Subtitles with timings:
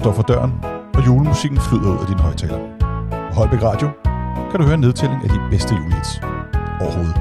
[0.00, 0.52] står for døren,
[0.94, 2.58] og julemusikken flyder ud af din højtaler.
[3.10, 3.88] På Holbæk Radio
[4.50, 6.20] kan du høre en nedtælling af de bedste julehits
[6.80, 7.16] overhovedet.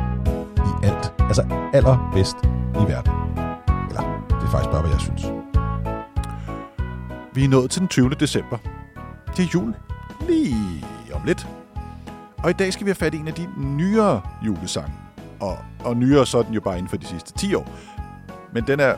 [0.58, 1.14] I alt.
[1.20, 1.44] Altså
[1.74, 2.38] allerbedst
[2.82, 3.12] i verden.
[3.90, 5.24] Eller, det er faktisk bare, hvad jeg synes.
[7.34, 8.10] Vi er nået til den 20.
[8.10, 8.58] december.
[9.38, 9.74] Det er jul.
[10.28, 11.48] Lige om lidt.
[12.38, 14.94] Og i dag skal vi have fat i en af de nyere julesange.
[15.40, 17.68] Og, og nyere så er den jo bare inden for de sidste 10 år.
[18.54, 18.94] Men den er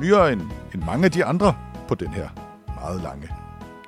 [0.00, 0.40] nyere end,
[0.74, 1.54] end mange af de andre
[1.88, 2.28] på den her
[2.84, 3.28] meget lange.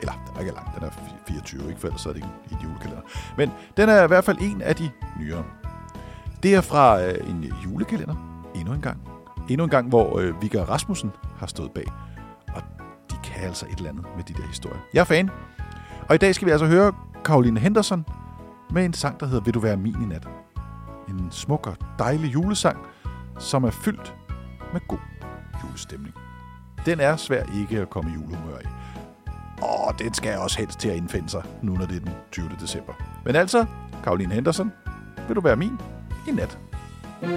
[0.01, 0.91] Eller, den er ikke lang, den er
[1.29, 1.81] 24, ikke?
[1.81, 3.03] For ellers er det ikke i julekalender.
[3.37, 5.45] Men den er i hvert fald en af de nyere.
[6.43, 8.15] Det er fra øh, en julekalender,
[8.55, 9.01] endnu en gang.
[9.49, 11.87] Endnu en gang, hvor øh, Vigga Rasmussen har stået bag.
[12.55, 12.63] Og
[13.11, 14.79] de kan altså et eller andet med de der historier.
[14.95, 15.31] Jeg er fan.
[16.09, 16.93] Og i dag skal vi altså høre
[17.25, 18.05] Karoline Henderson
[18.71, 20.29] med en sang, der hedder Vil du være min i nat.
[21.09, 22.79] En smuk og dejlig julesang,
[23.39, 24.15] som er fyldt
[24.73, 24.99] med god
[25.65, 26.15] julestemning.
[26.87, 28.67] Den er svær ikke at komme i julehumør i.
[29.67, 32.51] Og den skal også helst til at indfinde sig, nu når det er den 20.
[32.61, 32.93] december.
[33.25, 33.67] Men altså,
[34.05, 34.73] Karoline Henderson,
[35.27, 35.81] vil du være min
[36.29, 36.59] i nat?
[37.21, 37.31] Vil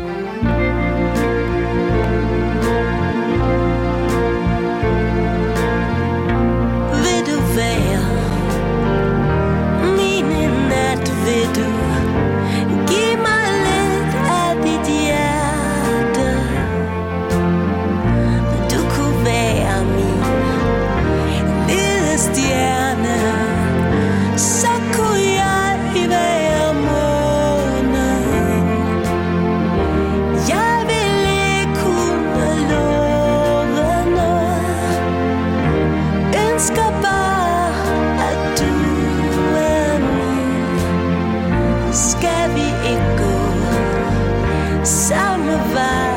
[45.67, 46.08] vibe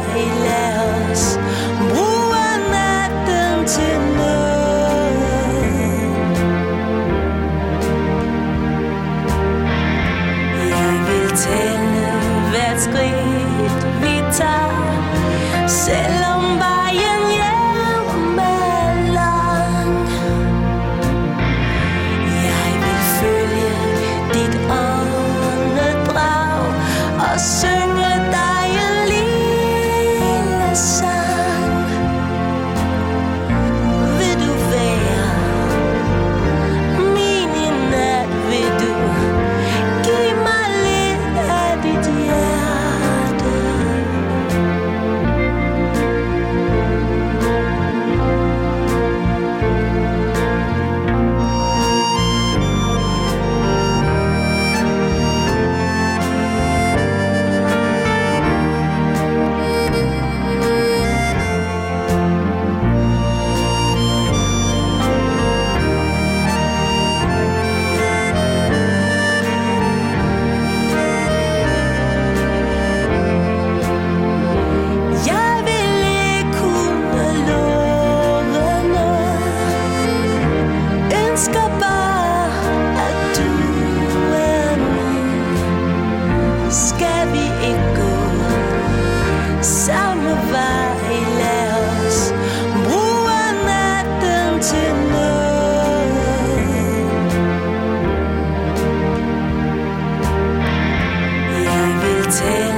[102.42, 102.72] say